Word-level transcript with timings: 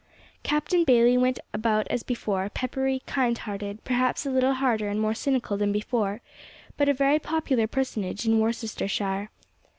Captain 0.41 0.83
Bayley 0.83 1.15
went 1.15 1.37
about 1.53 1.87
as 1.89 2.01
before, 2.01 2.49
peppery, 2.49 3.03
kind 3.05 3.37
hearted, 3.37 3.83
perhaps 3.83 4.25
a 4.25 4.31
little 4.31 4.55
harder 4.55 4.87
and 4.87 4.99
more 4.99 5.13
cynical 5.13 5.57
than 5.57 5.71
before, 5.71 6.21
but 6.75 6.89
a 6.89 6.91
very 6.95 7.19
popular 7.19 7.67
personage 7.67 8.25
in 8.25 8.39
Worcestershire. 8.39 9.29